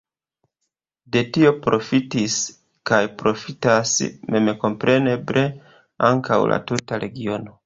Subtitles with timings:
[1.15, 2.37] De tio profitis
[2.91, 3.95] kaj profitas
[4.37, 5.45] memkompreneble
[6.13, 7.57] ankaŭ la tuta regiono.